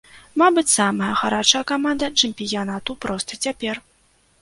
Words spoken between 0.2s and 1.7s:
Мабыць, самая гарачая